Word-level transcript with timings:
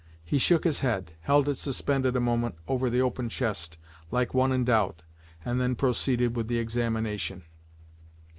He 0.25 0.39
shook 0.39 0.63
his 0.63 0.79
head, 0.79 1.11
held 1.19 1.47
it 1.47 1.57
suspended 1.59 2.15
a 2.15 2.19
moment 2.19 2.55
over 2.67 2.89
the 2.89 3.03
open 3.03 3.29
chest, 3.29 3.77
like 4.09 4.33
one 4.33 4.51
in 4.51 4.65
doubt, 4.65 5.03
and 5.45 5.61
then 5.61 5.75
proceeded 5.75 6.35
with 6.35 6.47
the 6.47 6.57
examination. 6.57 7.43